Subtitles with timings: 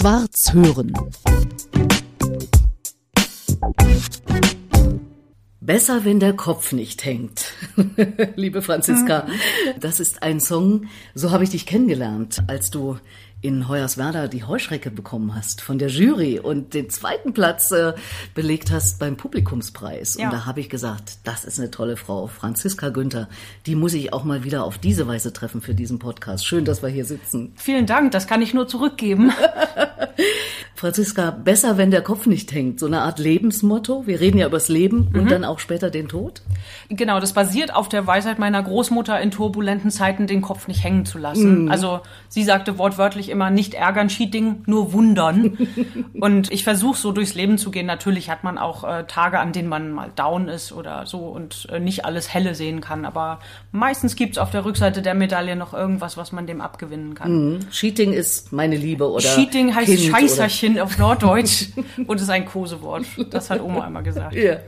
[0.00, 0.94] Schwarz hören.
[5.60, 7.52] Besser, wenn der Kopf nicht hängt.
[8.34, 9.26] Liebe Franziska,
[9.78, 12.96] das ist ein Song, so habe ich dich kennengelernt, als du
[13.42, 17.94] in Hoyerswerda die Heuschrecke bekommen hast von der Jury und den zweiten Platz äh,
[18.34, 20.16] belegt hast beim Publikumspreis.
[20.18, 20.26] Ja.
[20.26, 23.28] Und da habe ich gesagt, das ist eine tolle Frau, Franziska Günther.
[23.66, 26.44] Die muss ich auch mal wieder auf diese Weise treffen für diesen Podcast.
[26.46, 27.52] Schön, dass wir hier sitzen.
[27.56, 29.32] Vielen Dank, das kann ich nur zurückgeben.
[30.74, 32.80] Franziska, besser, wenn der Kopf nicht hängt.
[32.80, 34.06] So eine Art Lebensmotto.
[34.06, 35.20] Wir reden ja über das Leben mhm.
[35.20, 36.40] und dann auch später den Tod.
[36.88, 41.04] Genau, das basiert auf der Weisheit meiner Großmutter in turbulenten Zeiten den Kopf nicht hängen
[41.04, 41.64] zu lassen.
[41.64, 41.70] Mhm.
[41.70, 45.56] Also sie sagte wortwörtlich immer nicht ärgern, Cheating, nur wundern.
[46.20, 47.86] und ich versuche so durchs Leben zu gehen.
[47.86, 51.68] Natürlich hat man auch äh, Tage, an denen man mal down ist oder so und
[51.70, 53.04] äh, nicht alles helle sehen kann.
[53.04, 53.40] Aber
[53.72, 57.54] meistens gibt es auf der Rückseite der Medaille noch irgendwas, was man dem abgewinnen kann.
[57.54, 57.70] Mhm.
[57.70, 61.68] Cheating ist meine Liebe oder Cheating heißt kind Scheißerchen auf Norddeutsch
[62.06, 63.04] und ist ein Kosewort.
[63.30, 64.34] Das hat Oma einmal gesagt.
[64.34, 64.58] Ja.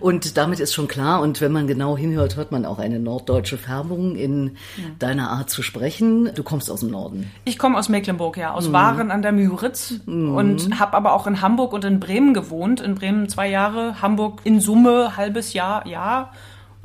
[0.00, 3.58] Und damit ist schon klar, und wenn man genau hinhört, hört man auch eine norddeutsche
[3.58, 4.84] Färbung in ja.
[4.98, 6.30] deiner Art zu sprechen.
[6.34, 7.30] Du kommst aus dem Norden.
[7.44, 8.72] Ich komme aus Mecklenburg, ja, aus mhm.
[8.74, 10.34] Waren an der Müritz mhm.
[10.34, 12.80] und habe aber auch in Hamburg und in Bremen gewohnt.
[12.82, 16.30] In Bremen zwei Jahre, Hamburg in Summe halbes Jahr, ja.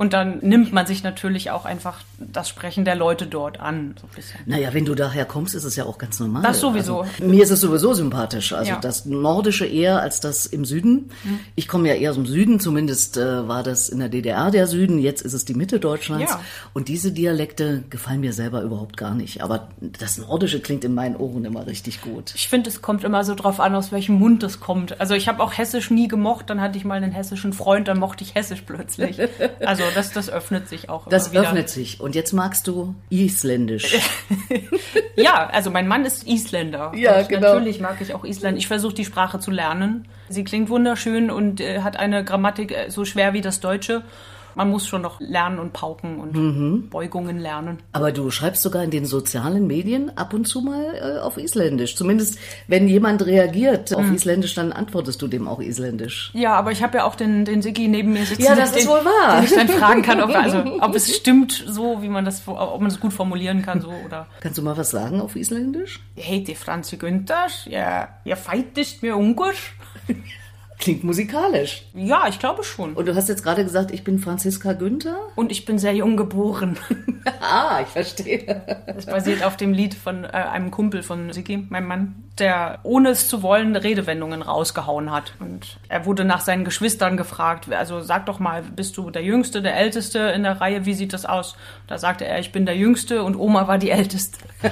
[0.02, 3.94] Und dann nimmt man sich natürlich auch einfach das Sprechen der Leute dort an.
[4.00, 4.08] So
[4.46, 6.42] naja, wenn du daher kommst, ist es ja auch ganz normal.
[6.42, 7.02] Das sowieso.
[7.02, 8.52] Also, mir ist es sowieso sympathisch.
[8.52, 8.80] Also ja.
[8.80, 11.12] das Nordische eher als das im Süden.
[11.22, 11.38] Mhm.
[11.54, 14.66] Ich komme ja eher aus dem Süden, zumindest äh, war das in der DDR der
[14.66, 16.32] Süden, jetzt ist es die Mitte Deutschlands.
[16.32, 16.40] Ja.
[16.72, 19.40] Und diese Dialekte gefallen mir selber überhaupt gar nicht.
[19.40, 22.32] Aber das Nordische klingt in meinen Ohren immer richtig gut.
[22.34, 25.00] Ich finde, es kommt immer so drauf an, aus welchem Mund es kommt.
[25.00, 28.00] Also ich habe auch Hessisch nie gemocht, dann hatte ich mal einen hessischen Freund, dann
[28.00, 29.20] mochte ich Hessisch plötzlich.
[29.64, 31.08] Also das, das öffnet sich auch.
[31.08, 32.00] Das öffnet sich.
[32.00, 33.96] Und jetzt magst du Isländisch.
[35.16, 36.92] ja, also mein Mann ist Isländer.
[36.94, 37.54] Ja, genau.
[37.54, 38.64] Natürlich mag ich auch Isländisch.
[38.64, 40.08] Ich versuche die Sprache zu lernen.
[40.28, 44.02] Sie klingt wunderschön und äh, hat eine Grammatik äh, so schwer wie das Deutsche
[44.54, 46.88] man muss schon noch lernen und pauken und mhm.
[46.88, 47.78] Beugungen lernen.
[47.92, 51.96] Aber du schreibst sogar in den sozialen Medien ab und zu mal äh, auf Isländisch.
[51.96, 53.96] Zumindest wenn jemand reagiert mhm.
[53.96, 56.30] auf Isländisch, dann antwortest du dem auch Isländisch.
[56.34, 58.42] Ja, aber ich habe ja auch den, den Siggi neben mir sitzen.
[58.42, 59.36] Ja, das den, ist wohl wahr.
[59.36, 62.80] Den ich dann fragen kann, ob, also, ob es stimmt so, wie man das, ob
[62.80, 64.26] man es gut formulieren kann so oder.
[64.40, 66.00] Kannst du mal was sagen auf Isländisch?
[66.16, 69.74] Hey, die Franzi Günther, ja, ja, feitest mir Ungarisch.
[70.82, 71.84] Klingt musikalisch.
[71.94, 72.94] Ja, ich glaube schon.
[72.94, 75.16] Und du hast jetzt gerade gesagt, ich bin Franziska Günther?
[75.36, 76.76] Und ich bin sehr jung geboren.
[77.40, 78.82] ah, ich verstehe.
[78.88, 83.10] Das basiert auf dem Lied von äh, einem Kumpel von Siki, meinem Mann, der ohne
[83.10, 85.34] es zu wollen Redewendungen rausgehauen hat.
[85.38, 89.62] Und er wurde nach seinen Geschwistern gefragt, also sag doch mal, bist du der Jüngste,
[89.62, 91.54] der Älteste in der Reihe, wie sieht das aus?
[91.86, 94.38] Da sagte er, ich bin der Jüngste und Oma war die Älteste.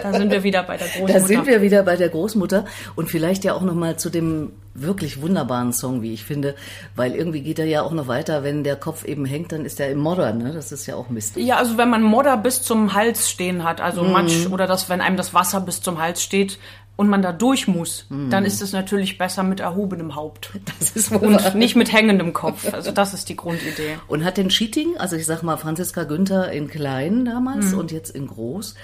[0.00, 1.12] da sind wir wieder bei der Großmutter.
[1.12, 5.20] Da sind wir wieder bei der Großmutter und vielleicht ja auch nochmal zu dem wirklich
[5.20, 6.54] wunderbaren Song, wie ich finde,
[6.96, 9.80] weil irgendwie geht er ja auch noch weiter, wenn der Kopf eben hängt, dann ist
[9.80, 10.52] er im Modder, ne?
[10.52, 11.36] Das ist ja auch Mist.
[11.36, 14.12] Ja, also wenn man Modder bis zum Hals stehen hat, also mhm.
[14.12, 16.58] Matsch oder das, wenn einem das Wasser bis zum Hals steht,
[16.96, 18.30] und man da durch muss, mhm.
[18.30, 20.50] dann ist es natürlich besser mit erhobenem Haupt.
[20.78, 22.72] Das ist wohl und nicht mit hängendem Kopf.
[22.72, 23.98] Also das ist die Grundidee.
[24.08, 27.78] Und hat den Cheating, also ich sag mal Franziska Günther in klein damals mhm.
[27.78, 28.74] und jetzt in groß,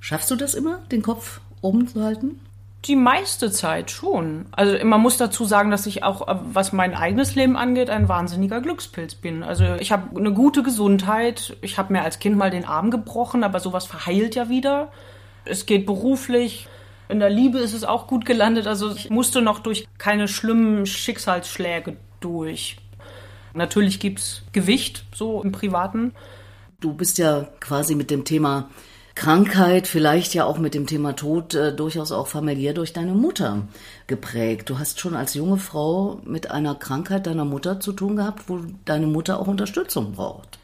[0.00, 2.40] schaffst du das immer, den Kopf oben zu halten?
[2.86, 4.46] Die meiste Zeit schon.
[4.52, 8.08] Also man muss dazu sagen, dass ich auch, äh, was mein eigenes Leben angeht, ein
[8.08, 9.42] wahnsinniger Glückspilz bin.
[9.42, 11.56] Also ich habe eine gute Gesundheit.
[11.62, 14.92] Ich habe mir als Kind mal den Arm gebrochen, aber sowas verheilt ja wieder.
[15.44, 16.68] Es geht beruflich.
[17.08, 18.68] In der Liebe ist es auch gut gelandet.
[18.68, 22.76] Also ich musste noch durch keine schlimmen Schicksalsschläge durch.
[23.54, 26.12] Natürlich gibt es Gewicht so im Privaten.
[26.78, 28.68] Du bist ja quasi mit dem Thema
[29.16, 33.62] Krankheit, vielleicht ja auch mit dem Thema Tod äh, durchaus auch familiär durch deine Mutter
[34.06, 34.68] geprägt.
[34.68, 38.60] Du hast schon als junge Frau mit einer Krankheit deiner Mutter zu tun gehabt, wo
[38.84, 40.58] deine Mutter auch Unterstützung braucht.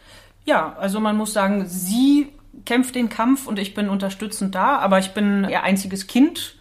[0.45, 2.29] Ja, also man muss sagen, sie
[2.67, 6.57] kämpft den Kampf und ich bin unterstützend da, aber ich bin ihr einziges Kind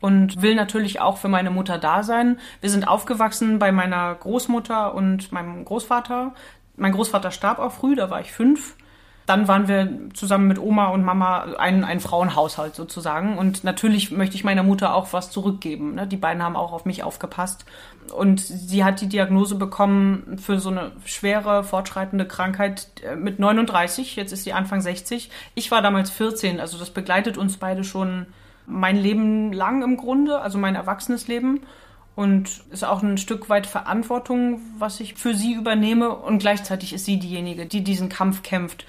[0.00, 2.38] und will natürlich auch für meine Mutter da sein.
[2.62, 6.34] Wir sind aufgewachsen bei meiner Großmutter und meinem Großvater.
[6.76, 8.76] Mein Großvater starb auch früh, da war ich fünf.
[9.26, 13.38] Dann waren wir zusammen mit Oma und Mama ein, ein Frauenhaushalt sozusagen.
[13.38, 15.94] Und natürlich möchte ich meiner Mutter auch was zurückgeben.
[15.94, 16.06] Ne?
[16.06, 17.64] Die beiden haben auch auf mich aufgepasst.
[18.14, 24.16] Und sie hat die Diagnose bekommen für so eine schwere, fortschreitende Krankheit äh, mit 39.
[24.16, 25.30] Jetzt ist sie Anfang 60.
[25.54, 26.60] Ich war damals 14.
[26.60, 28.26] Also das begleitet uns beide schon
[28.66, 31.60] mein Leben lang im Grunde, also mein erwachsenes Leben
[32.14, 37.04] und ist auch ein Stück weit Verantwortung, was ich für sie übernehme und gleichzeitig ist
[37.04, 38.86] sie diejenige, die diesen Kampf kämpft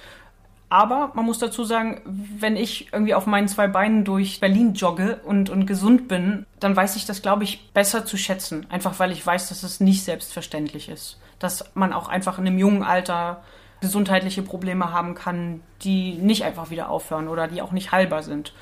[0.69, 5.21] Aber man muss dazu sagen, wenn ich irgendwie auf meinen zwei Beinen durch Berlin jogge
[5.23, 8.65] und, und gesund bin, dann weiß ich das, glaube ich, besser zu schätzen.
[8.69, 11.19] Einfach weil ich weiß, dass es nicht selbstverständlich ist.
[11.37, 13.43] Dass man auch einfach in einem jungen Alter
[13.81, 18.53] gesundheitliche Probleme haben kann, die nicht einfach wieder aufhören oder die auch nicht heilbar sind.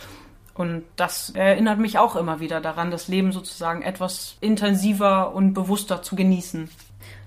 [0.53, 6.03] Und das erinnert mich auch immer wieder daran, das Leben sozusagen etwas intensiver und bewusster
[6.03, 6.69] zu genießen.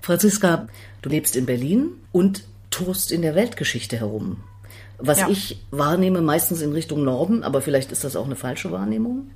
[0.01, 0.69] Franziska,
[1.03, 4.45] du lebst in Berlin und tourst in der Weltgeschichte herum.
[4.99, 5.29] Was ja.
[5.29, 9.31] ich wahrnehme, meistens in Richtung Norden, aber vielleicht ist das auch eine falsche Wahrnehmung.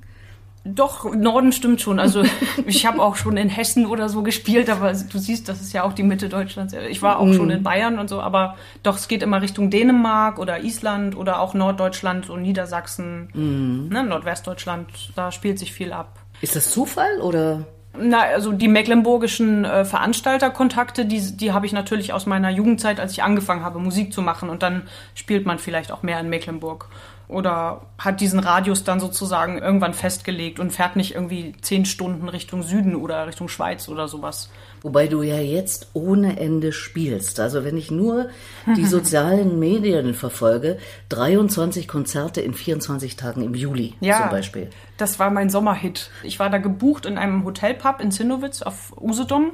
[0.63, 1.99] Doch, Norden stimmt schon.
[1.99, 2.23] Also
[2.67, 5.83] ich habe auch schon in Hessen oder so gespielt, aber du siehst, das ist ja
[5.83, 6.73] auch die Mitte Deutschlands.
[6.89, 7.33] Ich war auch mm.
[7.33, 11.39] schon in Bayern und so, aber doch, es geht immer Richtung Dänemark oder Island oder
[11.39, 13.91] auch Norddeutschland und Niedersachsen, mm.
[13.91, 16.19] ne, Nordwestdeutschland, da spielt sich viel ab.
[16.41, 17.65] Ist das Zufall oder?
[17.97, 23.11] Na, also die mecklenburgischen äh, Veranstalterkontakte, die, die habe ich natürlich aus meiner Jugendzeit, als
[23.11, 24.49] ich angefangen habe, Musik zu machen.
[24.49, 24.83] Und dann
[25.13, 26.87] spielt man vielleicht auch mehr in Mecklenburg
[27.31, 32.61] oder hat diesen Radius dann sozusagen irgendwann festgelegt und fährt nicht irgendwie zehn Stunden Richtung
[32.61, 34.49] Süden oder Richtung Schweiz oder sowas.
[34.81, 37.39] Wobei du ja jetzt ohne Ende spielst.
[37.39, 38.29] Also wenn ich nur
[38.75, 40.77] die sozialen Medien verfolge,
[41.09, 44.69] 23 Konzerte in 24 Tagen im Juli ja, zum Beispiel.
[44.97, 46.09] Das war mein Sommerhit.
[46.23, 49.51] Ich war da gebucht in einem Hotelpub in Zinnowitz auf Usedom.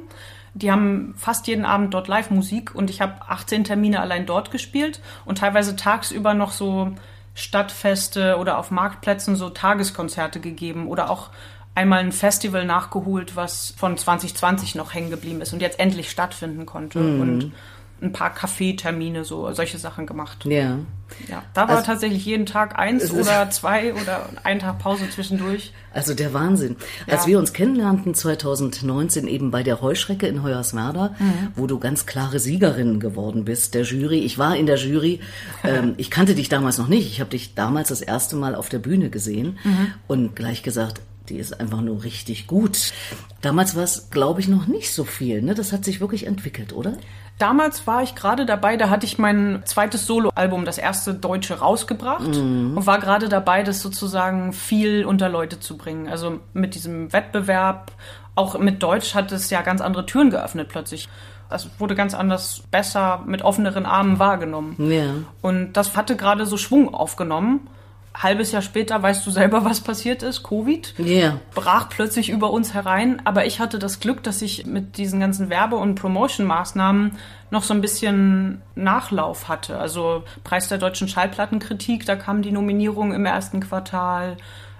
[0.54, 5.00] Die haben fast jeden Abend dort Live-Musik und ich habe 18 Termine allein dort gespielt
[5.24, 6.92] und teilweise tagsüber noch so
[7.38, 11.30] Stadtfeste oder auf Marktplätzen so Tageskonzerte gegeben oder auch
[11.76, 16.66] einmal ein Festival nachgeholt, was von 2020 noch hängen geblieben ist und jetzt endlich stattfinden
[16.66, 16.98] konnte.
[16.98, 17.20] Mhm.
[17.20, 17.52] Und
[18.00, 20.44] ein paar Kaffeetermine, so solche Sachen gemacht.
[20.44, 20.78] Ja.
[21.26, 25.72] Ja, da war also, tatsächlich jeden Tag eins oder zwei oder ein Tag Pause zwischendurch.
[25.92, 26.76] Also der Wahnsinn.
[27.06, 27.14] Ja.
[27.14, 31.48] Als wir uns kennenlernten 2019 eben bei der Heuschrecke in Hoyerswerda, mhm.
[31.56, 34.18] wo du ganz klare Siegerin geworden bist, der Jury.
[34.18, 35.20] Ich war in der Jury.
[35.64, 37.10] Ähm, ich kannte dich damals noch nicht.
[37.10, 39.92] Ich habe dich damals das erste Mal auf der Bühne gesehen mhm.
[40.06, 42.92] und gleich gesagt, die ist einfach nur richtig gut.
[43.40, 45.42] Damals war es, glaube ich, noch nicht so viel.
[45.42, 45.54] Ne?
[45.54, 46.96] Das hat sich wirklich entwickelt, oder?
[47.38, 52.34] Damals war ich gerade dabei, da hatte ich mein zweites Soloalbum, das erste deutsche, rausgebracht
[52.34, 52.76] mhm.
[52.76, 56.08] und war gerade dabei, das sozusagen viel unter Leute zu bringen.
[56.08, 57.92] Also mit diesem Wettbewerb,
[58.34, 61.08] auch mit Deutsch hat es ja ganz andere Türen geöffnet plötzlich.
[61.48, 64.76] Es wurde ganz anders, besser, mit offeneren Armen wahrgenommen.
[64.90, 65.14] Ja.
[65.40, 67.68] Und das hatte gerade so Schwung aufgenommen
[68.14, 70.42] halbes Jahr später weißt du selber, was passiert ist.
[70.42, 71.40] Covid yeah.
[71.54, 73.22] brach plötzlich über uns herein.
[73.24, 77.12] Aber ich hatte das Glück, dass ich mit diesen ganzen Werbe- und Promotion-Maßnahmen
[77.50, 79.78] noch so ein bisschen Nachlauf hatte.
[79.78, 84.36] Also Preis der deutschen Schallplattenkritik, da kam die Nominierung im ersten Quartal.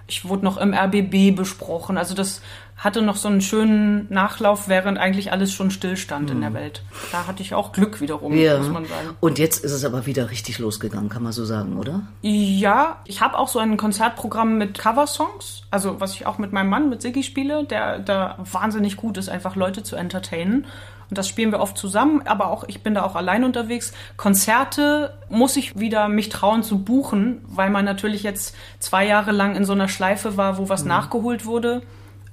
[0.07, 1.97] Ich wurde noch im RBB besprochen.
[1.97, 2.41] Also das
[2.79, 6.35] hatte noch so einen schönen Nachlauf, während eigentlich alles schon stillstand mhm.
[6.35, 6.55] in der hm.
[6.55, 6.81] Welt.
[7.11, 8.57] Da hatte ich auch Glück wiederum, ja.
[8.57, 9.09] muss man sagen.
[9.19, 12.03] Und jetzt ist es aber wieder richtig losgegangen, kann man so sagen, oder?
[12.21, 16.69] Ja, ich habe auch so ein Konzertprogramm mit Coversongs, also was ich auch mit meinem
[16.69, 20.65] Mann, mit Siggi spiele, der da wahnsinnig gut ist, einfach Leute zu entertainen.
[21.09, 23.93] Und das spielen wir oft zusammen, aber auch ich bin da auch allein unterwegs.
[24.15, 29.55] Konzerte muss ich wieder mich trauen zu buchen, weil man natürlich jetzt zwei Jahre lang
[29.55, 30.89] in so einer Schleife war, wo was mhm.
[30.89, 31.81] nachgeholt wurde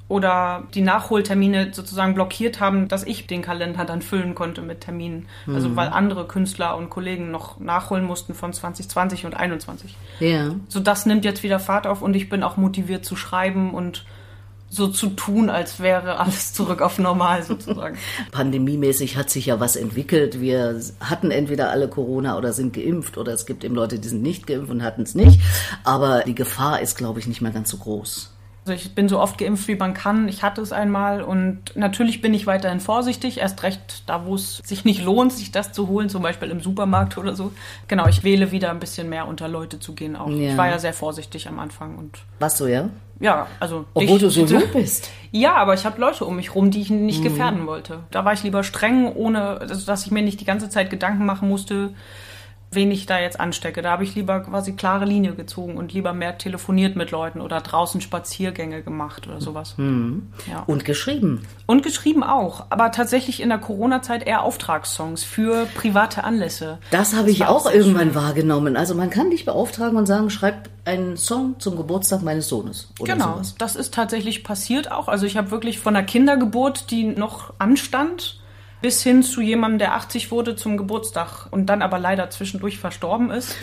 [0.08, 5.26] oder die Nachholtermine sozusagen blockiert haben, dass ich den Kalender dann füllen konnte mit Terminen.
[5.48, 5.76] Also mhm.
[5.76, 9.96] weil andere Künstler und Kollegen noch nachholen mussten von 2020 und 2021.
[10.20, 10.54] Ja.
[10.68, 14.04] So das nimmt jetzt wieder Fahrt auf und ich bin auch motiviert zu schreiben und
[14.68, 17.96] so zu tun, als wäre alles zurück auf normal sozusagen.
[18.32, 20.40] Pandemiemäßig hat sich ja was entwickelt.
[20.40, 24.22] Wir hatten entweder alle Corona oder sind geimpft oder es gibt eben Leute, die sind
[24.22, 25.40] nicht geimpft und hatten es nicht.
[25.84, 28.35] Aber die Gefahr ist, glaube ich, nicht mehr ganz so groß.
[28.66, 30.26] Also ich bin so oft geimpft, wie man kann.
[30.26, 33.38] Ich hatte es einmal und natürlich bin ich weiterhin vorsichtig.
[33.38, 36.60] Erst recht da, wo es sich nicht lohnt, sich das zu holen, zum Beispiel im
[36.60, 37.52] Supermarkt oder so.
[37.86, 40.28] Genau, ich wähle wieder ein bisschen mehr unter Leute zu gehen auch.
[40.30, 40.50] Ja.
[40.50, 42.18] Ich war ja sehr vorsichtig am Anfang und.
[42.40, 42.88] Was so, ja?
[43.20, 43.84] Ja, also.
[43.94, 45.10] Obwohl ich, du so lieb bist.
[45.30, 47.24] Ja, aber ich habe Leute um mich rum, die ich nicht mhm.
[47.24, 48.00] gefährden wollte.
[48.10, 51.24] Da war ich lieber streng, ohne, also, dass ich mir nicht die ganze Zeit Gedanken
[51.24, 51.90] machen musste
[52.70, 53.82] wen ich da jetzt anstecke.
[53.82, 57.60] Da habe ich lieber quasi klare Linie gezogen und lieber mehr telefoniert mit Leuten oder
[57.60, 59.74] draußen Spaziergänge gemacht oder sowas.
[59.78, 60.28] Mhm.
[60.50, 60.64] Ja.
[60.66, 61.46] Und geschrieben.
[61.66, 66.78] Und geschrieben auch, aber tatsächlich in der Corona-Zeit eher Auftragssongs für private Anlässe.
[66.90, 68.14] Das habe ich auch irgendwann schön.
[68.14, 68.76] wahrgenommen.
[68.76, 72.88] Also man kann dich beauftragen und sagen, schreib einen Song zum Geburtstag meines Sohnes.
[73.00, 73.54] Oder genau, sowas.
[73.58, 75.08] das ist tatsächlich passiert auch.
[75.08, 78.40] Also ich habe wirklich von einer Kindergeburt, die noch anstand,
[78.82, 83.30] bis hin zu jemandem, der 80 wurde zum Geburtstag und dann aber leider zwischendurch verstorben
[83.30, 83.56] ist.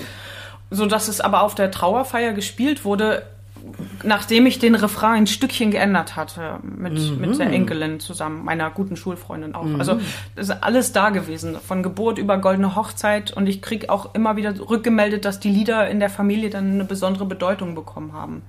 [0.69, 3.23] So dass es aber auf der Trauerfeier gespielt wurde,
[4.03, 7.21] nachdem ich den Refrain ein Stückchen geändert hatte, mit, mhm.
[7.21, 9.63] mit der Enkelin zusammen, meiner guten Schulfreundin auch.
[9.63, 9.79] Mhm.
[9.79, 9.99] Also
[10.35, 13.31] das ist alles da gewesen, von Geburt über goldene Hochzeit.
[13.31, 16.85] Und ich kriege auch immer wieder rückgemeldet, dass die Lieder in der Familie dann eine
[16.85, 18.41] besondere Bedeutung bekommen haben.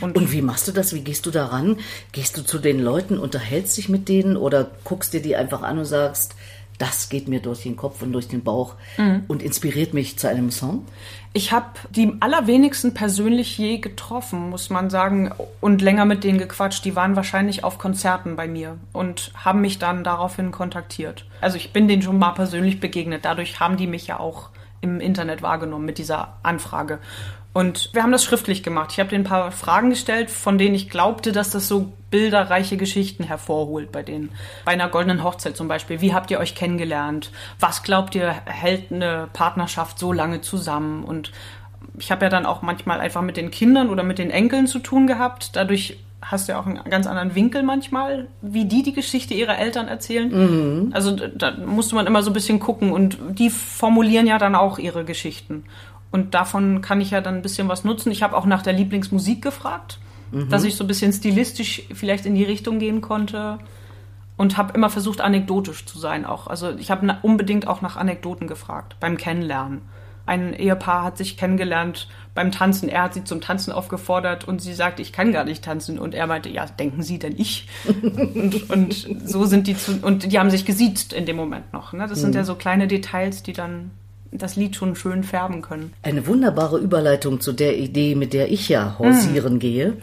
[0.00, 0.94] Und, und, wie machst du das?
[0.94, 1.78] Wie gehst du daran?
[2.12, 5.78] Gehst du zu den Leuten, unterhältst dich mit denen oder guckst dir die einfach an
[5.78, 6.34] und sagst,
[6.78, 9.24] das geht mir durch den Kopf und durch den Bauch mhm.
[9.28, 10.84] und inspiriert mich zu einem Song?
[11.32, 16.84] Ich habe die allerwenigsten persönlich je getroffen, muss man sagen, und länger mit denen gequatscht.
[16.84, 21.26] Die waren wahrscheinlich auf Konzerten bei mir und haben mich dann daraufhin kontaktiert.
[21.40, 23.24] Also ich bin denen schon mal persönlich begegnet.
[23.24, 24.50] Dadurch haben die mich ja auch
[24.80, 26.98] im Internet wahrgenommen mit dieser Anfrage.
[27.56, 28.90] Und wir haben das schriftlich gemacht.
[28.92, 32.76] Ich habe denen ein paar Fragen gestellt, von denen ich glaubte, dass das so bilderreiche
[32.76, 34.28] Geschichten hervorholt bei denen.
[34.66, 36.02] Bei einer goldenen Hochzeit zum Beispiel.
[36.02, 37.32] Wie habt ihr euch kennengelernt?
[37.58, 41.02] Was glaubt ihr, hält eine Partnerschaft so lange zusammen?
[41.02, 41.32] Und
[41.98, 44.78] ich habe ja dann auch manchmal einfach mit den Kindern oder mit den Enkeln zu
[44.78, 45.56] tun gehabt.
[45.56, 49.56] Dadurch hast du ja auch einen ganz anderen Winkel manchmal, wie die die Geschichte ihrer
[49.56, 50.28] Eltern erzählen.
[50.28, 50.90] Mhm.
[50.92, 54.78] Also da musste man immer so ein bisschen gucken und die formulieren ja dann auch
[54.78, 55.64] ihre Geschichten.
[56.10, 58.10] Und davon kann ich ja dann ein bisschen was nutzen.
[58.10, 59.98] Ich habe auch nach der Lieblingsmusik gefragt,
[60.30, 60.48] mhm.
[60.48, 63.58] dass ich so ein bisschen stilistisch vielleicht in die Richtung gehen konnte.
[64.38, 66.46] Und habe immer versucht, anekdotisch zu sein auch.
[66.46, 69.80] Also ich habe unbedingt auch nach Anekdoten gefragt beim Kennenlernen.
[70.26, 72.88] Ein Ehepaar hat sich kennengelernt beim Tanzen.
[72.88, 76.00] Er hat sie zum Tanzen aufgefordert und sie sagte, ich kann gar nicht tanzen.
[76.00, 77.68] Und er meinte, ja, denken Sie denn ich?
[77.86, 81.92] und, und, so sind die zu, und die haben sich gesiezt in dem Moment noch.
[81.92, 82.06] Ne?
[82.08, 82.22] Das mhm.
[82.22, 83.92] sind ja so kleine Details, die dann
[84.38, 85.92] das Lied schon schön färben können.
[86.02, 89.58] Eine wunderbare Überleitung zu der Idee, mit der ich ja hausieren hm.
[89.58, 89.96] gehe.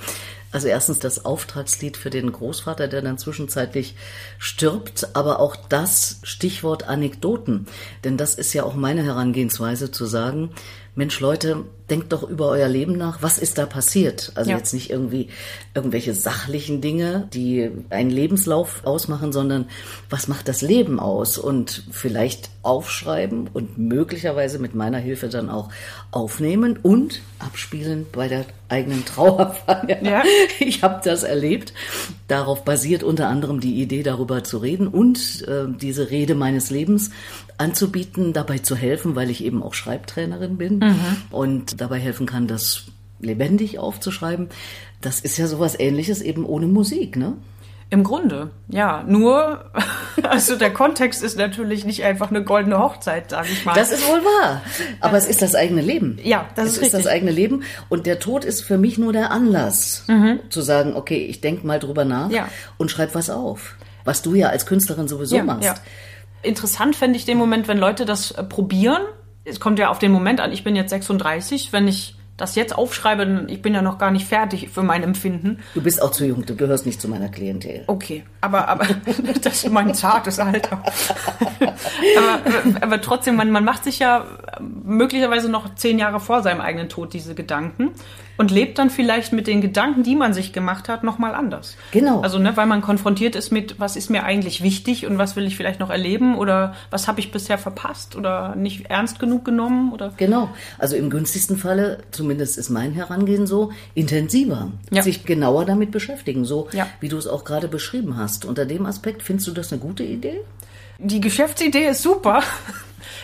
[0.54, 3.96] Also erstens das Auftragslied für den Großvater, der dann zwischenzeitlich
[4.38, 7.66] stirbt, aber auch das Stichwort Anekdoten.
[8.04, 10.52] Denn das ist ja auch meine Herangehensweise zu sagen,
[10.96, 13.22] Mensch Leute, denkt doch über euer Leben nach.
[13.22, 14.32] Was ist da passiert?
[14.36, 14.58] Also ja.
[14.58, 15.30] jetzt nicht irgendwie
[15.74, 19.66] irgendwelche sachlichen Dinge, die einen Lebenslauf ausmachen, sondern
[20.10, 21.38] was macht das Leben aus?
[21.38, 25.70] Und vielleicht aufschreiben und möglicherweise mit meiner Hilfe dann auch
[26.12, 30.02] aufnehmen und abspielen bei der eigenen Trauerfeier.
[30.04, 30.24] Ja.
[30.60, 31.74] Ich habe das erlebt.
[32.28, 37.12] Darauf basiert unter anderem die Idee, darüber zu reden und äh, diese Rede meines Lebens
[37.58, 41.18] anzubieten, dabei zu helfen, weil ich eben auch Schreibtrainerin bin mhm.
[41.32, 42.86] und dabei helfen kann, das
[43.20, 44.50] lebendig aufzuschreiben.
[45.02, 47.34] Das ist ja sowas ähnliches eben ohne Musik, ne?
[47.90, 49.04] Im Grunde, ja.
[49.08, 49.66] Nur,
[50.24, 53.76] also der Kontext ist natürlich nicht einfach eine goldene Hochzeit, sage ich mal.
[53.76, 54.64] Das ist wohl wahr.
[55.00, 56.18] Aber es ist das eigene Leben.
[56.24, 56.94] Ja, das es ist richtig.
[56.94, 57.64] Es ist das eigene Leben.
[57.90, 60.40] Und der Tod ist für mich nur der Anlass, mhm.
[60.50, 62.48] zu sagen, okay, ich denke mal drüber nach ja.
[62.78, 63.76] und schreib was auf.
[64.06, 65.64] Was du ja als Künstlerin sowieso ja, machst.
[65.64, 65.76] Ja
[66.44, 69.02] interessant fände ich den Moment, wenn Leute das äh, probieren.
[69.46, 72.76] Es kommt ja auf den Moment an, ich bin jetzt 36, wenn ich das jetzt
[72.76, 75.60] aufschreibe, dann ich bin ja noch gar nicht fertig für mein Empfinden.
[75.76, 77.84] Du bist auch zu jung, du gehörst nicht zu meiner Klientel.
[77.88, 78.88] Okay, aber, aber
[79.42, 80.82] das ist mein zartes Alter.
[81.62, 84.26] aber, aber trotzdem, man, man macht sich ja
[84.60, 87.92] möglicherweise noch zehn Jahre vor seinem eigenen Tod diese Gedanken
[88.38, 91.78] und lebt dann vielleicht mit den Gedanken, die man sich gemacht hat, nochmal anders.
[91.92, 92.22] Genau.
[92.22, 95.46] Also, ne, weil man konfrontiert ist mit, was ist mir eigentlich wichtig und was will
[95.46, 99.92] ich vielleicht noch erleben oder was habe ich bisher verpasst oder nicht ernst genug genommen
[99.92, 100.14] oder.
[100.18, 100.50] Genau.
[100.78, 104.72] Also im günstigsten Falle, zumindest ist mein Herangehen so, intensiver.
[104.92, 105.04] Ja.
[105.04, 106.88] Sich genauer damit beschäftigen, so ja.
[107.00, 108.46] wie du es auch gerade beschrieben hast.
[108.46, 110.42] Unter dem Aspekt findest du das eine gute Idee?
[111.00, 112.42] Die Geschäftsidee ist super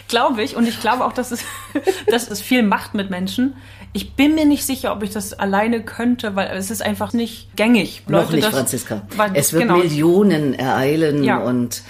[0.10, 0.58] glaube ich.
[0.58, 1.44] Und ich glaube auch, dass es,
[2.08, 3.56] dass es viel macht mit Menschen.
[3.92, 7.56] Ich bin mir nicht sicher, ob ich das alleine könnte, weil es ist einfach nicht
[7.56, 8.04] gängig.
[8.08, 9.02] Noch Leute, nicht, das, Franziska.
[9.16, 9.78] Weil, es wird genau.
[9.78, 11.40] Millionen ereilen ja.
[11.40, 11.82] und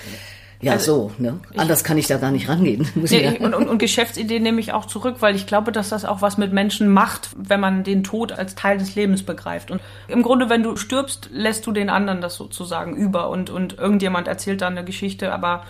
[0.61, 1.39] ja, also, so, ne?
[1.55, 2.87] Anders ich, kann ich da gar nicht rangehen.
[2.95, 6.21] Nee, und, und, und Geschäftsideen nehme ich auch zurück, weil ich glaube, dass das auch
[6.21, 9.71] was mit Menschen macht, wenn man den Tod als Teil des Lebens begreift.
[9.71, 13.77] Und im Grunde, wenn du stirbst, lässt du den anderen das sozusagen über und, und
[13.77, 15.63] irgendjemand erzählt dann eine Geschichte, aber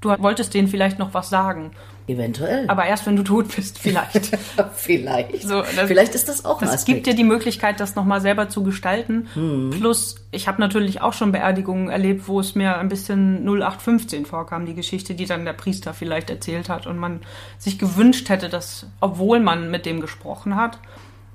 [0.00, 1.70] du wolltest denen vielleicht noch was sagen.
[2.12, 2.66] Eventuell.
[2.68, 4.36] Aber erst wenn du tot bist, vielleicht.
[4.76, 5.42] vielleicht.
[5.42, 8.48] So, das, vielleicht ist das auch ein Das gibt dir die Möglichkeit, das nochmal selber
[8.48, 9.28] zu gestalten.
[9.34, 9.70] Hm.
[9.70, 14.66] Plus, ich habe natürlich auch schon Beerdigungen erlebt, wo es mir ein bisschen 0815 vorkam,
[14.66, 17.20] die Geschichte, die dann der Priester vielleicht erzählt hat und man
[17.58, 20.78] sich gewünscht hätte, dass, obwohl man mit dem gesprochen hat,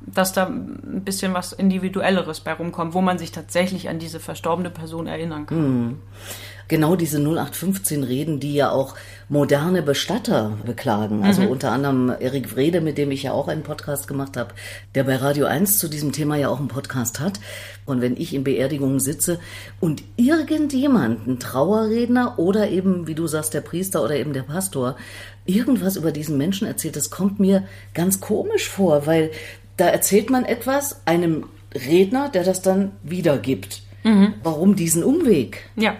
[0.01, 4.69] dass da ein bisschen was Individuelleres bei rumkommt, wo man sich tatsächlich an diese verstorbene
[4.69, 5.57] Person erinnern kann.
[5.57, 5.97] Hm
[6.67, 8.95] genau diese 0815 Reden, die ja auch
[9.29, 11.23] moderne Bestatter beklagen.
[11.23, 11.49] Also mhm.
[11.49, 14.53] unter anderem Erik Wrede, mit dem ich ja auch einen Podcast gemacht habe,
[14.95, 17.39] der bei Radio 1 zu diesem Thema ja auch einen Podcast hat.
[17.85, 19.39] Und wenn ich in Beerdigungen sitze
[19.79, 24.97] und irgendjemand, ein Trauerredner oder eben, wie du sagst, der Priester oder eben der Pastor,
[25.45, 29.31] irgendwas über diesen Menschen erzählt, das kommt mir ganz komisch vor, weil
[29.77, 33.83] da erzählt man etwas einem Redner, der das dann wiedergibt.
[34.43, 35.69] Warum diesen Umweg?
[35.75, 35.97] Ja.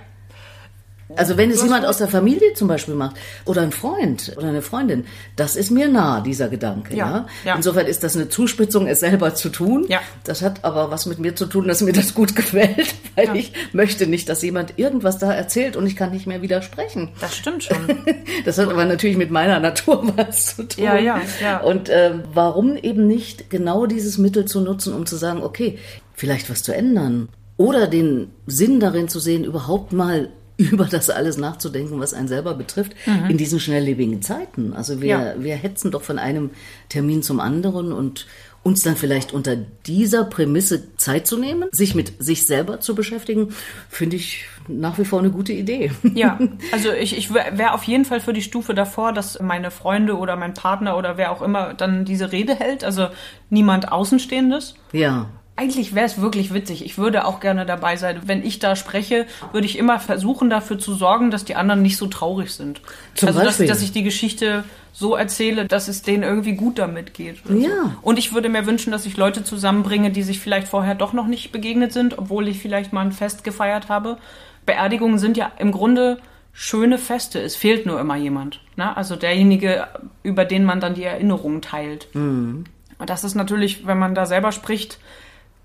[1.16, 4.62] Also wenn es jemand aus der Familie zum Beispiel macht oder ein Freund oder eine
[4.62, 6.96] Freundin, das ist mir nah, dieser Gedanke.
[6.96, 7.56] Ja, Ja, ja.
[7.56, 9.86] Insofern ist das eine Zuspitzung, es selber zu tun.
[9.88, 10.00] Ja.
[10.26, 13.36] Das hat aber was mit mir zu tun, dass mir das gut gefällt, weil Ja.
[13.36, 17.10] ich möchte nicht, dass jemand irgendwas da erzählt und ich kann nicht mehr widersprechen.
[17.22, 17.78] Das stimmt schon.
[18.46, 20.84] Das hat aber natürlich mit meiner Natur was zu tun.
[20.84, 21.60] Ja, ja, ja.
[21.60, 25.78] Und ähm, warum eben nicht genau dieses Mittel zu nutzen, um zu sagen, okay,
[26.14, 31.38] vielleicht was zu ändern oder den Sinn darin zu sehen, überhaupt mal über das alles
[31.38, 32.94] nachzudenken, was einen selber betrifft,
[33.30, 34.74] in diesen schnelllebigen Zeiten.
[34.74, 35.24] Also wir, Mhm.
[35.24, 35.34] Ja.
[35.44, 36.50] wir hetzen doch von einem
[36.90, 38.26] Termin zum anderen und
[38.64, 43.54] uns dann vielleicht unter dieser Prämisse Zeit zu nehmen, sich mit sich selber zu beschäftigen,
[43.88, 45.92] finde ich nach wie vor eine gute Idee.
[46.16, 46.38] Ja,
[46.74, 50.36] also ich, ich wäre auf jeden Fall für die Stufe davor, dass meine Freunde oder
[50.36, 53.08] mein Partner oder wer auch immer dann diese Rede hält, also
[53.50, 54.76] niemand Außenstehendes.
[54.92, 55.30] Ja.
[55.60, 56.86] Eigentlich wäre es wirklich witzig.
[56.86, 58.22] Ich würde auch gerne dabei sein.
[58.26, 61.98] Wenn ich da spreche, würde ich immer versuchen, dafür zu sorgen, dass die anderen nicht
[61.98, 62.80] so traurig sind.
[63.16, 67.16] Zum also, dass, dass ich die Geschichte so erzähle, dass es denen irgendwie gut damit
[67.16, 67.38] geht.
[67.50, 67.70] Ja.
[67.70, 67.92] So.
[68.04, 71.26] Und ich würde mir wünschen, dass ich Leute zusammenbringe, die sich vielleicht vorher doch noch
[71.26, 74.20] nicht begegnet sind, obwohl ich vielleicht mal ein Fest gefeiert habe.
[74.68, 76.20] Beerdigungen sind ja im Grunde
[76.54, 77.42] schöne Feste.
[77.42, 78.62] Es fehlt nur immer jemand.
[78.76, 78.96] Ne?
[78.96, 79.88] Also derjenige,
[80.22, 82.10] über den man dann die Erinnerungen teilt.
[82.14, 85.00] Und das ist natürlich, wenn man da selber spricht,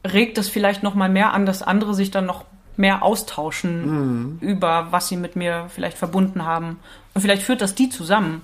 [0.06, 2.44] regt es vielleicht noch mal mehr an, dass andere sich dann noch
[2.76, 6.78] mehr austauschen über was sie mit mir vielleicht verbunden haben.
[7.14, 8.42] Und vielleicht führt das die zusammen.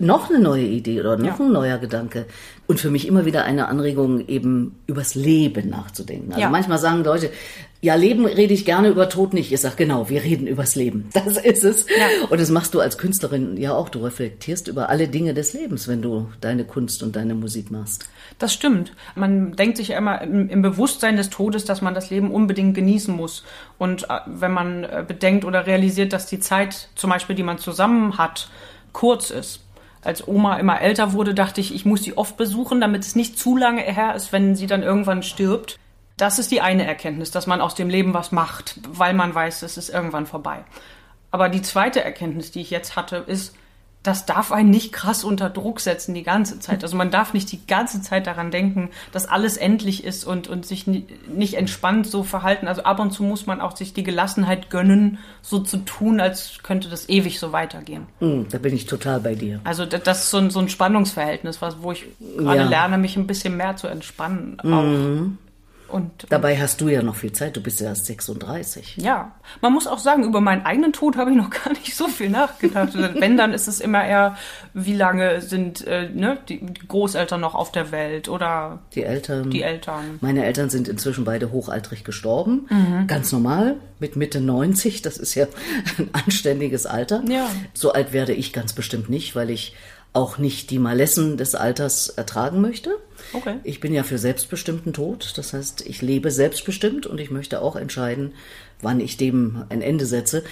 [0.00, 1.44] noch eine neue Idee oder noch Ja.
[1.44, 2.26] ein neuer Gedanke.
[2.66, 6.30] Und für mich immer wieder eine Anregung, eben übers Leben nachzudenken.
[6.32, 6.50] Also Ja.
[6.50, 7.30] manchmal sagen Leute,
[7.80, 9.52] ja, Leben rede ich gerne über Tod nicht.
[9.52, 11.08] Ich sage, genau, wir reden übers Leben.
[11.14, 11.86] Das ist es.
[11.96, 12.26] Ja.
[12.28, 13.88] Und das machst du als Künstlerin ja auch.
[13.88, 18.08] Du reflektierst über alle Dinge des Lebens, wenn du deine Kunst und deine Musik machst.
[18.38, 18.92] Das stimmt.
[19.14, 23.14] Man denkt sich ja immer im, Bewusstsein des Todes, dass man das Leben unbedingt genießen
[23.14, 23.44] muss.
[23.78, 27.58] Und äh, wenn man äh, bedenkt oder realisiert, dass die Zeit, zum Beispiel, die man
[27.58, 28.48] zusammen hat,
[28.92, 29.60] kurz ist.
[30.02, 33.38] Als Oma immer älter wurde, dachte ich, ich muss sie oft besuchen, damit es nicht
[33.38, 35.78] zu lange her ist, wenn sie dann irgendwann stirbt.
[36.16, 39.62] Das ist die eine Erkenntnis, dass man aus dem Leben was macht, weil man weiß,
[39.62, 40.64] es ist irgendwann vorbei.
[41.30, 43.56] Aber die zweite Erkenntnis, die ich jetzt hatte, ist,
[44.04, 46.84] das darf einen nicht krass unter Druck setzen die ganze Zeit.
[46.84, 50.64] Also man darf nicht die ganze Zeit daran denken, dass alles endlich ist und, und
[50.66, 52.68] sich ni- nicht entspannt so verhalten.
[52.68, 56.58] Also ab und zu muss man auch sich die Gelassenheit gönnen, so zu tun, als
[56.62, 58.06] könnte das ewig so weitergehen.
[58.20, 59.60] Hm, da bin ich total bei dir.
[59.64, 62.04] Also da- das ist so ein, so ein Spannungsverhältnis, was, wo ich
[62.36, 62.68] gerade Ja.
[62.68, 64.58] lerne, mich ein bisschen mehr zu entspannen.
[64.60, 65.43] Auch.
[65.94, 67.56] Und Dabei hast du ja noch viel Zeit.
[67.56, 68.96] Du bist ja erst 36.
[68.96, 69.30] Ja,
[69.60, 72.30] man muss auch sagen, über meinen eigenen Tod habe ich noch gar nicht so viel
[72.30, 72.94] nachgedacht.
[72.94, 74.36] Wenn, dann ist es immer eher,
[74.72, 79.50] wie lange sind äh, ne, die die Großeltern noch auf der Welt oder Die Eltern.
[79.50, 80.18] die Eltern.
[80.20, 82.66] Meine Eltern sind inzwischen beide hochaltrig gestorben.
[82.70, 83.06] Mhm.
[83.06, 85.02] Ganz normal, mit Mitte 90.
[85.02, 85.46] Das ist ja
[85.98, 87.22] ein anständiges Alter.
[87.28, 87.46] Ja.
[87.72, 89.76] So alt werde ich ganz bestimmt nicht, weil ich
[90.12, 92.96] auch nicht die Malessen des Alters ertragen möchte.
[93.34, 93.56] Okay.
[93.64, 95.32] Ich bin ja für selbstbestimmten Tod.
[95.36, 98.32] Das heißt, ich lebe selbstbestimmt und ich möchte auch entscheiden,
[98.80, 100.44] wann ich dem ein Ende setze.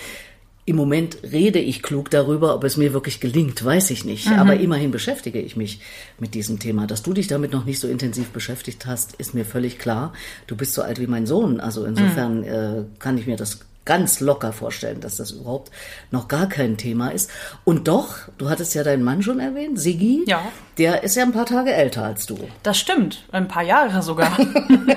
[0.65, 4.29] Im Moment rede ich klug darüber, ob es mir wirklich gelingt, weiß ich nicht.
[4.29, 4.35] Mhm.
[4.35, 5.81] Aber immerhin beschäftige ich mich
[6.21, 6.87] mit diesem Thema.
[6.87, 10.13] Dass du dich damit noch nicht so intensiv beschäftigt hast, ist mir völlig klar.
[10.47, 11.59] Du bist so alt wie mein Sohn.
[11.59, 12.45] Also insofern Mhm.
[12.45, 15.71] äh, kann ich mir das ganz locker vorstellen, dass das überhaupt
[16.11, 17.31] noch gar kein Thema ist.
[17.65, 20.25] Und doch, du hattest ja deinen Mann schon erwähnt, Sigi.
[20.27, 20.43] Ja.
[20.79, 22.39] Der ist ja ein paar Tage älter als du.
[22.63, 24.37] Das stimmt, ein paar Jahre sogar.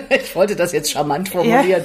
[0.10, 1.84] Ich wollte das jetzt charmant formulieren.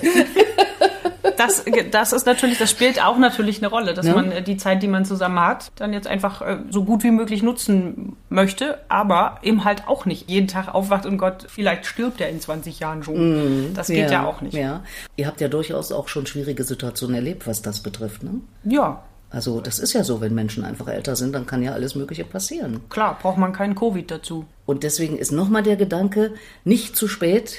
[1.40, 4.14] Das, das ist natürlich, das spielt auch natürlich eine Rolle, dass Ja.
[4.14, 7.10] man äh, die Zeit, die man zusammen hat, dann jetzt einfach äh, so gut wie
[7.10, 12.20] möglich nutzen möchte, aber eben halt auch nicht jeden Tag aufwacht und Gott, vielleicht stirbt
[12.20, 13.72] er in 20 Jahren schon.
[13.74, 14.54] das geht ja, auch nicht.
[14.54, 14.82] Ja.
[15.16, 18.22] Ihr habt ja durchaus auch schon schwierige Situationen erlebt, was das betrifft.
[18.22, 18.34] Ne?
[18.64, 21.94] ja, Also das ist ja so, wenn Menschen einfach älter sind, dann kann ja alles
[21.94, 22.80] Mögliche passieren.
[22.90, 24.44] klar, braucht man keinen Covid dazu.
[24.66, 26.32] Und deswegen ist nochmal der Gedanke,
[26.64, 27.58] nicht zu spät,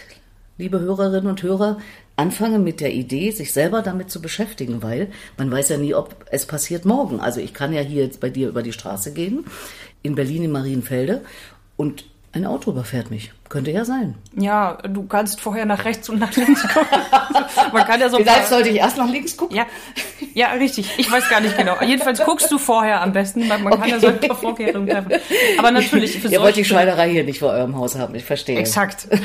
[0.58, 1.78] liebe Hörerinnen und Hörer,
[2.22, 6.16] anfangen mit der Idee, sich selber damit zu beschäftigen, weil man weiß ja nie, ob
[6.30, 7.20] es passiert morgen.
[7.20, 9.46] Also ich kann ja hier jetzt bei dir über die Straße gehen,
[10.04, 11.22] in Berlin in Marienfelde,
[11.78, 13.34] und ein Auto überfährt mich.
[13.50, 14.16] Könnte ja sein.
[14.38, 16.98] Ja, du kannst vorher nach rechts und nach links gucken.
[17.74, 19.58] Man kann ja so Vielleicht sollte ich erst nach links gucken.
[19.58, 19.66] ja,
[20.34, 20.98] ja, richtig.
[20.98, 21.76] Ich weiß gar nicht genau.
[21.82, 25.12] Jedenfalls guckst du vorher am besten, man kann ja so ein paar Vorkehrungen treffen.
[25.58, 28.60] Aber natürlich für Ihr wollt die Schweinerei hier nicht vor eurem Haus haben, ich verstehe.
[28.60, 29.08] Exakt.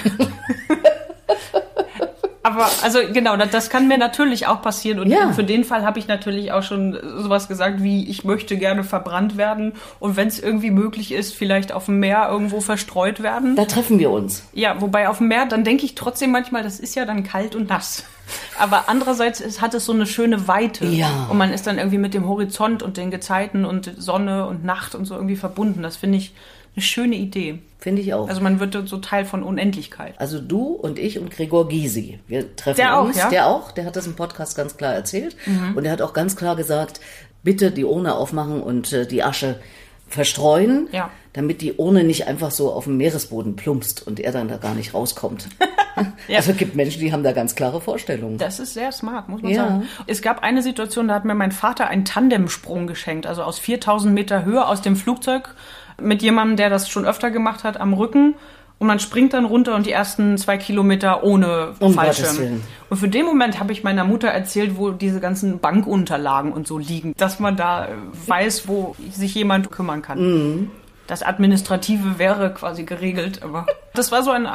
[2.46, 5.32] Aber also genau, das, das kann mir natürlich auch passieren und Ja.
[5.32, 9.36] für den Fall habe ich natürlich auch schon sowas gesagt wie ich möchte gerne verbrannt
[9.36, 13.56] werden und wenn es irgendwie möglich ist, vielleicht auf dem Meer irgendwo verstreut werden.
[13.56, 14.44] Da treffen wir uns.
[14.52, 17.56] Ja, wobei auf dem Meer, dann denke ich trotzdem manchmal, das ist ja dann kalt
[17.56, 18.04] und nass.
[18.60, 20.86] Aber andererseits ist, hat es so eine schöne Weite.
[20.86, 21.26] Ja.
[21.28, 24.94] Und man ist dann irgendwie mit dem Horizont und den Gezeiten und Sonne und Nacht
[24.94, 25.82] und so irgendwie verbunden.
[25.82, 26.32] Das finde ich
[26.76, 27.58] eine schöne Idee.
[27.78, 28.28] Finde ich auch.
[28.28, 30.14] Also man wird so Teil von Unendlichkeit.
[30.18, 32.18] Also du und ich und Gregor Gysi.
[32.26, 33.16] Wir treffen Der auch, uns.
[33.16, 33.26] ja?
[33.26, 33.30] Mhm.
[33.30, 33.72] Der auch.
[33.72, 35.36] Der hat das im Podcast ganz klar erzählt.
[35.74, 37.00] Und er hat auch ganz klar gesagt,
[37.42, 39.60] bitte die Urne aufmachen und äh, die Asche
[40.08, 41.10] verstreuen, Ja.
[41.32, 44.74] damit die Urne nicht einfach so auf dem Meeresboden plumpst und er dann da gar
[44.74, 45.48] nicht rauskommt.
[46.28, 46.38] Ja.
[46.38, 48.36] Also es gibt Menschen, die haben da ganz klare Vorstellungen.
[48.36, 49.64] Das ist sehr smart, muss man Ja.
[49.68, 49.88] sagen.
[50.06, 54.12] Es gab eine Situation, da hat mir mein Vater einen Tandemsprung geschenkt, also aus 4000
[54.12, 55.54] Meter Höhe aus dem Flugzeug
[56.00, 58.34] mit jemandem, der das schon öfter gemacht hat, am Rücken.
[58.78, 62.60] Und man springt dann runter und die ersten zwei Kilometer ohne Um Fallschirm.
[62.90, 66.76] Und für den Moment habe ich meiner Mutter erzählt, wo diese ganzen Bankunterlagen und so
[66.76, 67.88] liegen, dass man da äh,
[68.26, 70.18] weiß, wo sich jemand kümmern kann.
[70.20, 70.70] Mhm.
[71.06, 74.46] Das Administrative wäre quasi geregelt, aber das war so ein,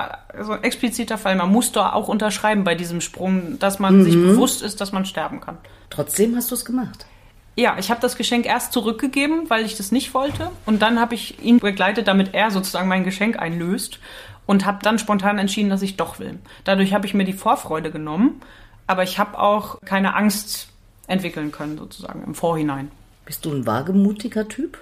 [0.41, 1.35] so ein expliziter Fall.
[1.35, 4.03] Man musste auch unterschreiben bei diesem Sprung, dass man Mhm.
[4.03, 5.57] sich bewusst ist, dass man sterben kann.
[5.89, 7.07] Trotzdem hast du es gemacht.
[7.55, 10.51] Ja, ich habe das Geschenk erst zurückgegeben, weil ich das nicht wollte.
[10.65, 13.99] Und dann habe ich ihn begleitet, damit er sozusagen mein Geschenk einlöst.
[14.47, 16.39] Und habe dann spontan entschieden, dass ich doch will.
[16.63, 18.41] Dadurch habe ich mir die Vorfreude genommen.
[18.87, 20.69] Aber ich habe auch keine Angst
[21.07, 22.91] entwickeln können, sozusagen im Vorhinein.
[23.25, 24.77] Bist du ein wagemutiger Typ?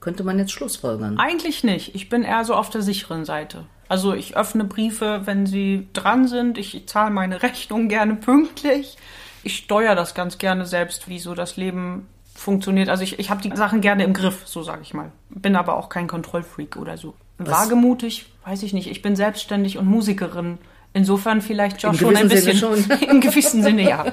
[0.00, 1.18] Könnte man jetzt schlussfolgern.
[1.18, 1.94] Eigentlich nicht.
[1.94, 3.64] Ich bin eher so auf der sicheren Seite.
[3.88, 6.58] Also ich öffne Briefe, wenn sie dran sind.
[6.58, 8.96] Ich zahle meine Rechnung gerne pünktlich.
[9.42, 12.88] Ich steuere das ganz gerne selbst, wie so das Leben funktioniert.
[12.88, 15.12] Also ich, ich habe die Sachen gerne im Griff, so sage ich mal.
[15.30, 17.14] Bin aber auch kein Kontrollfreak oder so.
[17.38, 17.66] Was?
[17.66, 18.90] Wagemutig, weiß ich nicht.
[18.90, 20.58] Ich bin selbstständig und Musikerin.
[20.92, 22.56] Insofern vielleicht Im schon ein bisschen.
[22.56, 24.06] Sinne Im gewissen Sinne, ja.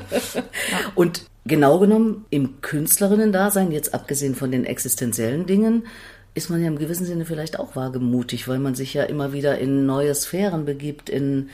[0.94, 5.88] Und genau genommen, im Künstlerinnen-Dasein, jetzt abgesehen von den existenziellen Dingen,
[6.36, 9.58] ist man ja im gewissen Sinne vielleicht auch wagemutig, weil man sich ja immer wieder
[9.58, 11.50] in neue Sphären begibt, in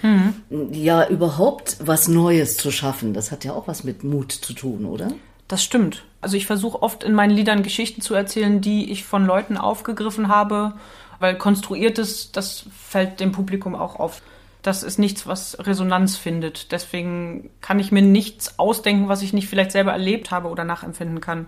[0.72, 3.13] ja überhaupt was Neues zu schaffen.
[3.13, 5.13] Das hat ja auch was mit Mut zu tun, oder?
[5.48, 6.04] Das stimmt.
[6.20, 10.28] Also ich versuche oft in meinen Liedern Geschichten zu erzählen, die ich von Leuten aufgegriffen
[10.30, 10.74] habe,
[11.20, 14.22] weil konstruiertes, das fällt dem Publikum auch auf.
[14.63, 16.72] Das ist nichts, was Resonanz findet.
[16.72, 21.22] Deswegen kann ich mir nichts ausdenken, was ich nicht vielleicht selber erlebt habe oder nachempfinden
[21.22, 21.48] kann.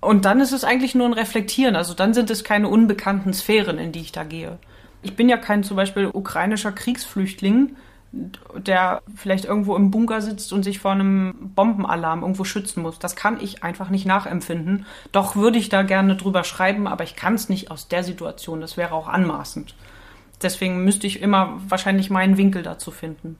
[0.00, 1.76] Und dann ist es eigentlich nur ein Reflektieren.
[1.76, 4.58] Also dann sind es keine unbekannten Sphären, in die ich da gehe.
[5.02, 7.76] Ich bin ja kein zum Beispiel ukrainischer Kriegsflüchtling,
[8.12, 12.98] der vielleicht irgendwo im Bunker sitzt und sich vor einem Bombenalarm irgendwo schützen muss.
[12.98, 14.86] Das kann ich einfach nicht nachempfinden.
[15.12, 18.60] Doch würde ich da gerne drüber schreiben, aber ich kann es nicht aus der Situation.
[18.60, 19.74] Das wäre auch anmaßend.
[20.42, 23.38] Deswegen müsste ich immer wahrscheinlich meinen Winkel dazu finden.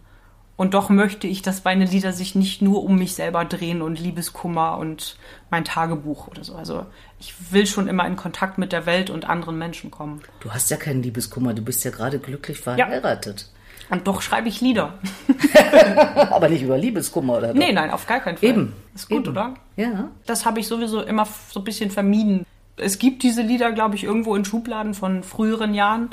[0.61, 3.99] Und doch möchte ich, dass meine Lieder sich nicht nur um mich selber drehen und
[3.99, 5.17] Liebeskummer und
[5.49, 6.55] mein Tagebuch oder so.
[6.55, 6.85] Also
[7.19, 10.21] ich will schon immer in Kontakt mit der Welt und anderen Menschen kommen.
[10.41, 13.49] Du hast ja keinen Liebeskummer, du bist ja gerade glücklich verheiratet.
[13.89, 14.99] Und doch schreibe ich Lieder.
[16.31, 17.55] Aber nicht über Liebeskummer, oder?
[17.55, 18.51] Nee, nein, auf gar keinen Fall.
[18.51, 18.75] Eben.
[18.95, 19.31] Ist gut, Eben.
[19.31, 19.55] oder?
[19.77, 20.11] Ja.
[20.27, 22.45] Das habe ich sowieso immer so ein bisschen vermieden.
[22.77, 26.11] Es gibt diese Lieder, glaube ich, irgendwo in Schubladen von früheren Jahren,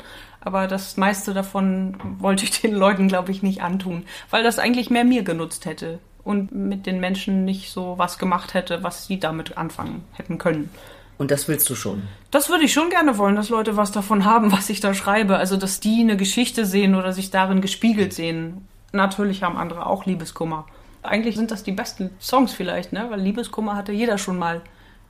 [0.48, 4.88] aber das meiste davon wollte ich den Leuten, glaube ich, nicht antun, weil das eigentlich
[4.88, 9.20] mehr mir genutzt hätte und mit den Menschen nicht so was gemacht hätte, was sie
[9.20, 10.70] damit anfangen hätten können.
[11.18, 12.04] Und das willst du schon.
[12.30, 15.36] Das würde ich schon gerne wollen, dass Leute was davon haben, was ich da schreibe.
[15.36, 18.66] Also, dass die eine Geschichte sehen oder sich darin gespiegelt sehen.
[18.92, 20.64] Natürlich haben andere auch Liebeskummer.
[21.02, 23.08] Eigentlich sind das die besten Songs vielleicht, ne?
[23.10, 24.62] Weil Liebeskummer hatte jeder schon mal.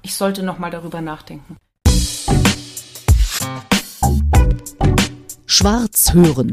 [0.03, 1.57] Ich sollte noch mal darüber nachdenken.
[5.50, 6.52] Schwarz hören.